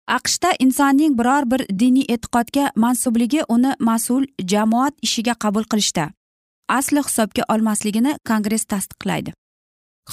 Aqshda 0.06 0.52
insonning 0.58 1.18
biror 1.18 1.50
bir 1.50 1.66
diniy 1.78 2.06
e'tiqodga 2.08 2.70
mansubligi 2.76 3.42
uni 3.48 3.72
mas'ul 3.80 4.26
jamoat 4.52 4.94
ishiga 5.02 5.34
qabul 5.34 5.64
qilishda 5.64 6.10
asli 6.68 7.00
hisobga 7.06 7.42
olmasligini 7.48 8.18
kongress 8.28 8.64
tasdiqlaydi. 8.64 9.32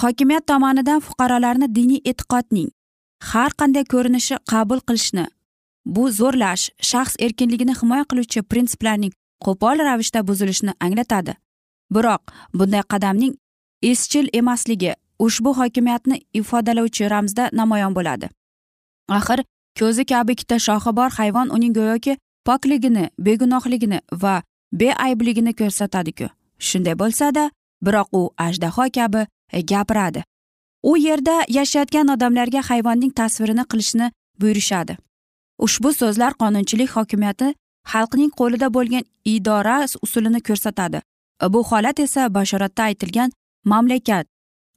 Hokimiyat 0.01 0.47
tomonidan 0.47 0.99
fuqarolarni 0.99 1.75
diniy 1.75 2.01
e'tiqodning 2.05 2.69
har 3.31 3.51
qanday 3.59 3.85
ko'rinishi 3.93 4.35
qabul 4.51 4.79
qilishni 4.87 5.25
bu 5.85 6.03
zo'rlash 6.19 6.63
shaxs 6.89 7.15
erkinligini 7.19 7.73
himoya 7.81 8.05
qiluvchi 8.09 8.41
prinsiplarning 8.41 9.13
qo'pol 9.45 9.77
ravishda 9.87 10.27
buzilishini 10.27 10.73
anglatadi. 10.85 11.33
Biroq 11.93 12.21
bunday 12.53 12.83
qadamning 12.93 13.33
izchil 13.81 14.29
emasligi 14.33 14.93
ushbu 15.19 15.57
hokimiyatni 15.59 16.21
ifodalovchi 16.39 17.09
ramzda 17.09 17.49
namoyon 17.59 17.95
bo'ladi. 17.95 18.29
Axir 19.09 19.43
ko'zi 19.79 20.05
kabi 20.05 20.31
ikkita 20.35 20.57
shoxi 20.65 20.91
bor 20.99 21.09
hayvon 21.17 21.49
uning 21.55 21.73
go'yoki 21.77 22.17
pokligini 22.47 23.09
begunohligini 23.25 23.99
va 24.23 24.41
beaybligini 24.73 25.53
ko'rsatadiku. 25.53 26.27
Shunday 26.59 26.95
bo'lsada 27.01 27.51
biroq 27.85 28.07
u 28.19 28.21
ajdaho 28.37 28.85
kabi 28.97 29.21
gapiradi. 29.71 30.23
U 30.83 30.97
yerda 30.97 31.35
yashayotgan 31.57 32.07
odamlarga 32.15 32.61
hayvonning 32.69 33.13
tasvirini 33.19 33.65
qilishni 33.71 34.11
buyurishadi. 34.41 34.97
Ushbu 35.65 35.93
so'zlar 35.93 36.33
qonunchilik 36.41 36.89
hokimiyati 36.97 37.53
xalqning 37.91 38.31
qo'lida 38.39 38.67
bo'lgan 38.73 39.03
idora 39.25 39.77
usulini 40.05 40.41
ko'rsatadi. 40.47 41.01
Bu 41.53 41.63
holat 41.69 41.99
esa 41.99 42.33
bashoratda 42.33 42.83
aytilgan 42.83 43.31
mamlakat 43.65 44.25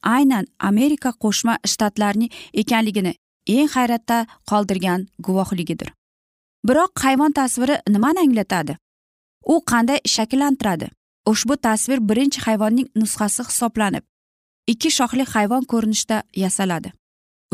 aynan 0.03 0.45
amerika 0.59 1.11
qo'shma 1.23 1.55
shtatlarining 1.73 2.31
ekanligini 2.63 3.13
eng 3.47 3.69
hayratda 3.77 4.27
qoldirgan 4.51 5.07
guvohligidir. 5.19 5.93
Biroq 6.69 6.93
hayvon 7.05 7.33
tasviri 7.33 7.77
nimani 7.89 8.19
anglatadi? 8.27 8.77
U 9.53 9.63
qanday 9.71 9.99
shakllantiradi? 10.17 10.91
Ushbu 11.27 11.57
tasvir 11.57 11.99
birinchi 12.09 12.41
hayvonning 12.47 12.89
nusxasi 13.01 13.43
hisoblanib 13.49 14.05
ikki 14.67 14.91
shoxli 14.91 15.25
hayvon 15.35 15.65
ko'rinishida 15.73 16.23
yasaladi. 16.43 16.93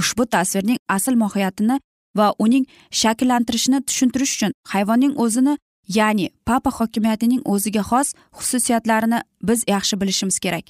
Ushbu 0.01 0.27
tasvirning 0.27 0.79
asl 0.89 1.15
mohiyatini 1.23 1.81
va 2.17 2.35
uning 2.39 2.67
shakllantirishini 2.91 3.81
tushuntirish 3.89 4.35
uchun 4.37 4.53
hayvonning 4.73 5.15
o'zini 5.25 5.57
ya'ni 5.99 6.31
papa 6.47 6.71
hokimiyatining 6.79 7.43
o'ziga 7.53 7.83
xos 7.91 8.15
xususiyatlarini 8.39 9.19
biz 9.49 9.65
yaxshi 9.75 10.01
bilishimiz 10.01 10.39
kerak. 10.45 10.65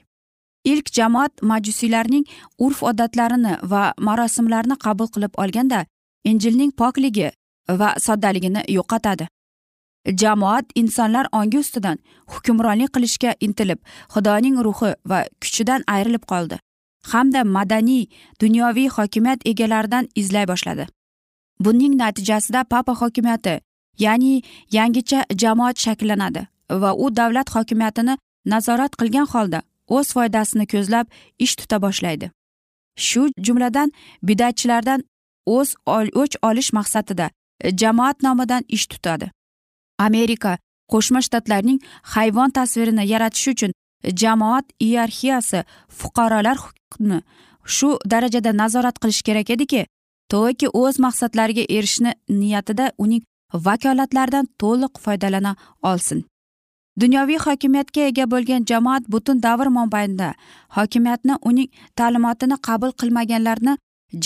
Ilk 0.65 0.93
jamoat 0.93 1.43
majusiylarning 1.43 2.25
urf 2.59 2.83
odatlarini 2.83 3.55
va 3.63 3.83
marosimlarni 3.99 4.77
qabul 4.85 5.09
qilib 5.15 5.39
olganda 5.45 5.85
injilning 6.25 6.73
pokligi 6.73 7.31
va 7.69 7.95
soddaligini 8.07 8.65
yo'qotadi. 8.69 9.27
Jamoat 10.21 10.67
insonlar 10.75 11.27
ongi 11.33 11.59
ustidan 11.59 11.99
hukmronlik 12.33 12.91
qilishga 12.95 13.35
intilib 13.41 13.81
xudoning 14.15 14.57
ruhi 14.67 14.95
va 15.11 15.25
kuchidan 15.41 15.85
ayrilib 15.87 16.25
qoldi 16.33 16.59
hamda 17.11 17.45
madaniy 17.45 18.07
dunyoviy 18.41 18.89
hokimiyat 18.89 19.47
egalaridan 19.47 20.09
izlay 20.15 20.49
boshladi. 20.49 20.87
Buning 21.61 21.95
natijasida 21.99 22.65
papa 22.65 22.95
hokimiyati 22.95 23.61
ya'ni 23.99 24.43
yangicha 24.71 25.25
jamoat 25.43 25.79
shakllanadi 25.79 26.47
va 26.71 26.95
u 26.95 27.17
davlat 27.17 27.55
hokimiyatini 27.55 28.17
nazorat 28.45 28.97
qilgan 29.01 29.27
holda 29.33 29.63
o'z 29.89 30.13
foydasini 30.13 30.67
ko'zlab 30.67 31.07
ish 31.39 31.55
tuta 31.57 31.83
boshlaydi. 31.83 32.31
Shu 32.97 33.29
jumladan 33.47 33.93
bidatchilardan 34.23 35.05
o'z 35.47 35.75
o'ch 35.87 36.37
olish 36.43 36.73
maqsadida 36.73 37.31
e, 37.61 37.77
jamoat 37.77 38.23
nomidan 38.23 38.65
ish 38.69 38.87
tutadi. 38.87 39.31
Amerika 39.99 40.59
qo'shma 40.93 41.21
shtatlarning 41.27 41.81
hayvon 42.03 42.51
tasvirini 42.51 43.05
yaratish 43.13 43.49
uchun 43.49 43.73
e, 44.05 44.17
jamoat 44.23 44.67
iyerarxiyasi 44.81 45.65
fuqarolar 45.99 46.57
huquqini 46.65 47.23
shu 47.65 47.99
darajada 48.13 48.53
nazorat 48.63 48.97
qilish 49.03 49.23
kerak 49.23 49.51
ediki 49.51 49.87
toki 50.33 50.69
o'z 50.83 50.99
maqsadlariga 51.07 51.65
erishishni 51.77 52.13
niyatida 52.41 52.93
uning 53.05 53.23
vakolatlaridan 53.55 54.47
to'liq 54.63 54.95
foydalana 55.05 55.57
olsin. 55.83 56.25
Dunyoviy 57.01 57.39
hokimiyatga 57.39 58.01
ega 58.11 58.27
bo'lgan 58.31 58.67
jamoat 58.71 59.09
butun 59.09 59.43
davr 59.43 59.67
mobaynida 59.79 60.35
hokimiyatni 60.77 61.39
uning 61.51 61.71
ta'limotini 61.97 62.57
qabul 62.69 62.93
qilmaganlarni 63.01 63.77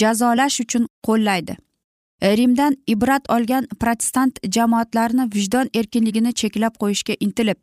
jazolash 0.01 0.59
uchun 0.65 0.87
qo'llaydi. 1.07 1.55
Rimdan 2.39 2.75
ibrat 2.87 3.29
olgan 3.29 3.67
protestant 3.79 4.39
jamoatlarni 4.55 5.29
vijdon 5.35 5.69
erkinligini 5.73 6.33
cheklab 6.33 6.73
qo'yishga 6.81 7.15
intilib 7.19 7.57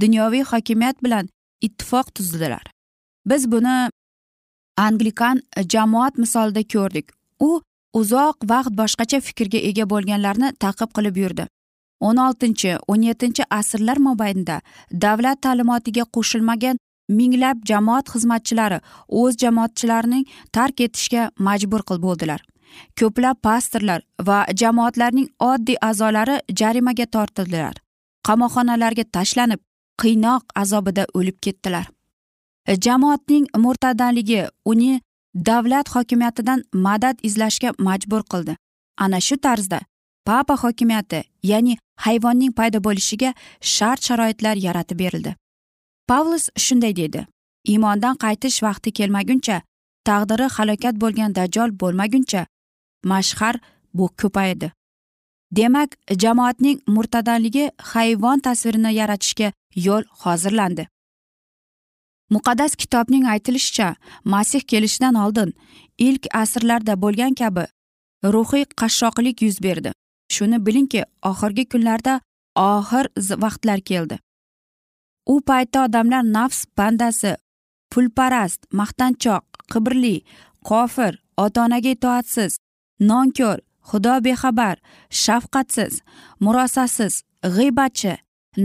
dunyoviy 0.00 0.42
hokimiyat 0.52 1.02
bilan 1.04 1.28
ittifoq 1.60 2.14
tuzdilar. 2.14 2.62
Biz 3.26 3.50
buni 3.52 3.90
anglikan 4.76 5.42
jamoat 5.72 6.18
misolida 6.18 6.62
ko'rdik. 6.74 7.12
U 7.40 7.60
uzoq 7.92 8.36
vaqt 8.52 8.72
boshqacha 8.80 9.20
fikrga 9.20 9.58
ega 9.70 9.84
bo'lganlarni 9.92 10.52
taqib 10.64 10.90
qilib 10.96 11.16
yurdi. 11.24 11.46
O'n 12.06 12.22
oltinchi 12.26 12.72
o'n 12.92 13.02
yettinchi 13.08 13.44
asrlar 13.58 13.98
mobaynida 14.06 14.56
davlat 15.04 15.42
ta'limotiga 15.46 16.04
qo'shilmagan 16.16 16.80
minglab 17.18 17.58
jamoat 17.70 18.06
xizmatchilari 18.14 18.78
o'z 19.20 19.36
jamoatchilarining 19.42 20.24
tark 20.56 20.80
etishga 20.86 21.30
majbur 21.48 21.82
qil 21.88 21.98
bo'ldilar. 22.06 22.40
Ko'plab 22.98 23.36
pastorlar 23.46 24.00
va 24.28 24.38
jamoatlarning 24.62 25.28
oddiy 25.50 25.78
a'zolari 25.88 26.36
jarimaga 26.60 27.06
tortildilar. 27.14 27.74
Qamoqxonalarga 28.26 29.04
tashlanib 29.16 29.60
qiynoq 30.02 30.42
azobida 30.62 31.06
o'lib 31.18 31.38
ketdilar. 31.44 31.86
Jamoatning 32.86 33.46
murtadaligi 33.64 34.42
uni 34.64 35.00
davlat 35.48 35.88
hokimiyatidan 35.94 36.60
madad 36.86 37.16
izlashga 37.28 37.70
majbur 37.78 38.22
qildi. 38.32 38.56
Ana 39.04 39.20
shu 39.26 39.36
tarzda 39.46 39.80
papa 40.26 40.56
hokimiyati 40.56 41.22
ya'ni 41.42 41.76
hayvonning 42.04 42.52
paydo 42.58 42.78
bo'lishiga 42.86 43.34
shart 43.60 44.02
sharoitlar 44.08 44.56
yaratib 44.66 44.98
berildi. 44.98 45.36
Pavlus 46.08 46.48
shunday 46.56 46.96
deydi. 46.96 47.26
Iymondan 47.64 48.16
qaytish 48.24 48.62
vaqti 48.62 48.92
kelmaguncha 48.98 49.62
taqdiri 50.04 50.46
halokat 50.56 50.94
bo'lgan 51.02 51.34
dajjol 51.34 51.70
bo'lmaguncha 51.80 52.46
mashhar 53.04 53.54
bu 53.94 54.06
ko'paydi 54.20 54.72
demak 55.52 55.96
jamoatning 56.22 56.80
murtadaligi 56.86 57.70
hayvon 57.92 58.38
tasvirini 58.40 58.94
yaratishga 58.94 59.52
yo'l 59.86 60.04
hozirlandi. 60.24 60.86
Muqaddas 62.30 62.76
kitobning 62.76 63.24
aytilishicha 63.32 63.94
masih 64.24 64.60
kelishidan 64.60 65.14
oldin 65.14 65.54
ilk 65.98 66.26
asrlarda 66.42 66.94
bo'lgan 67.02 67.34
kabi 67.34 67.64
ruhiy 68.34 68.64
qashshoqlik 68.80 69.42
yuz 69.42 69.62
berdi. 69.62 69.92
Shuni 70.34 70.58
bilingki 70.66 71.02
oxirgi 71.30 71.64
kunlarda 71.72 72.14
oxir 72.56 73.06
vaqtlar 73.44 73.80
keldi. 73.90 74.16
U 75.32 75.34
paytda 75.48 75.84
odamlar 75.86 76.22
nafs 76.36 76.60
bandasi 76.78 77.32
pulparast 77.92 78.60
maqtanchoq 78.80 79.44
qibrli 79.72 80.16
kofir 80.68 81.12
ota 81.44 81.64
onaga 81.66 81.90
itoatsiz 81.96 82.52
nonko'r 83.10 83.58
xudo 83.88 84.14
bexabar 84.26 84.76
shafqatsiz 85.22 85.94
murosasiz 86.44 87.14
g'iybatchi 87.56 88.14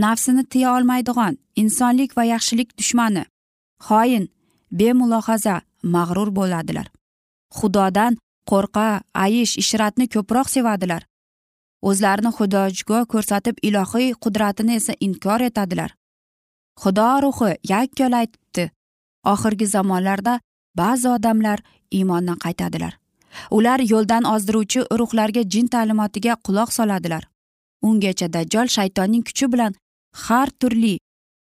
nafsini 0.03 0.43
tiya 0.51 0.69
olmaydigan 0.77 1.34
insonlik 1.62 2.12
va 2.17 2.23
yaxshilik 2.34 2.69
dushmani 2.80 3.23
xoin 3.88 4.23
bemulohaza 4.80 5.56
mag'rur 5.84 6.30
bo'ladilar. 6.38 6.88
Xudodan 7.58 8.17
qo'rqa 8.49 8.88
ayish 9.13 9.53
ishratni 9.62 10.06
ko'proq 10.13 10.47
sevadilar. 10.56 11.01
O'zlarini 11.82 12.32
xudojugo 12.38 13.06
ko'rsatib 13.13 13.56
ilohiy 13.62 14.13
qudratini 14.24 14.76
esa 14.80 14.94
inkor 15.00 15.42
etadilar. 15.50 15.94
Xudo 16.82 17.10
ruhi 17.24 17.52
yakkol 17.74 18.13
aytibdi 18.22 18.72
oxirgi 19.34 19.68
zamonlarda 19.76 20.40
ba'zi 20.76 21.10
odamlar 21.10 21.60
iymondan 21.92 22.38
qaytadilar. 22.46 22.94
Ular 23.52 23.80
yo'ldan 23.94 24.24
ozdiruvchi 24.34 24.86
ruhlarga 25.00 25.44
jin 25.54 25.68
ta'limotiga 25.74 26.36
quloq 26.46 26.72
soladilar. 26.78 27.24
Ungacha 27.88 28.28
dajjol 28.36 28.68
shaytonning 28.76 29.24
kuchi 29.28 29.52
bilan 29.54 29.74
har 30.26 30.50
turli 30.60 30.96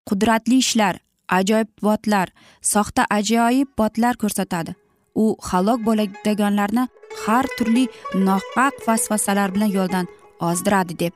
qudratli 0.09 0.59
ishlar 0.65 0.95
ajoyib 1.39 1.71
botlar 1.87 2.29
soxta 2.73 3.07
ajoyib 3.19 3.69
botlar 3.79 4.15
ko'rsatadi. 4.23 4.75
U 5.23 5.37
halok 5.49 5.81
bo'ladiganlarni 5.89 6.85
har 7.25 7.47
turli 7.59 7.85
nohaq 8.27 8.75
vasvasalar 8.87 9.55
bilan 9.55 9.71
yo'ldan 9.79 10.07
ozdiradi 10.41 10.99
deb. 10.99 11.13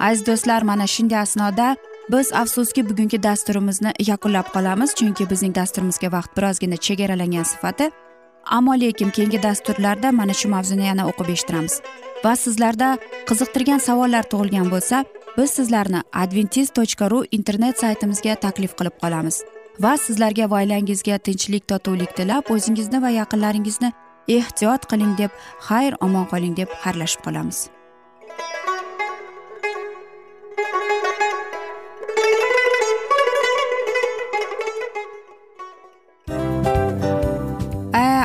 Aziz 0.00 0.26
do'stlar 0.26 0.62
mana 0.62 0.86
shunday 0.86 1.18
asnoda 1.18 1.76
biz 2.12 2.32
afsuski 2.32 2.88
bugungi 2.88 3.22
dasturimizni 3.22 3.92
yakunlab 3.98 4.48
qolamiz 4.54 4.94
chunki 4.94 5.30
bizning 5.30 5.54
dasturimizga 5.54 6.12
vaqt 6.12 6.36
birozgina 6.36 6.76
chegaralangan 6.76 7.42
sifati. 7.42 7.90
Ammo 8.46 8.74
lekin 8.80 9.10
keyingi 9.10 9.42
dasturlarda 9.42 10.12
mana 10.12 10.34
shu 10.34 10.48
mavzuni 10.48 10.86
yana 10.86 11.06
o'qib 11.10 11.28
eshittiramiz. 11.34 11.80
Va 12.24 12.36
sizlarda 12.36 12.88
qiziqtirgan 13.28 13.80
savollar 13.86 14.24
tug'ilgan 14.32 14.70
bo'lsa 14.74 15.04
biz 15.36 15.50
sizlarni 15.50 16.00
adventis 16.12 16.70
tochka 16.78 17.10
ru 17.10 17.24
internet 17.30 17.80
saytimizga 17.82 18.34
taklif 18.34 18.72
qilib 18.78 18.96
qolamiz. 19.02 19.42
Va 19.80 19.96
sizlarga 20.06 20.50
va 20.50 20.60
oilangizga 20.62 21.18
tinchlik 21.18 21.68
totuvlik 21.68 22.16
tilab 22.16 22.50
o'zingizni 22.54 23.02
va 23.02 23.10
yaqinlaringizni 23.20 23.92
ehtiyot 24.28 24.86
qiling 24.90 25.16
deb 25.22 25.30
xayr 25.68 25.96
omon 26.00 26.28
qoling 26.32 26.54
deb 26.60 26.68
xayrlashib 26.84 27.24
qolamiz. 27.26 27.73